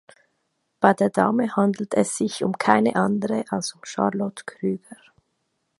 [0.79, 4.97] Bei der Dame handelt es sich um keine andere als um Charlotte Krüger.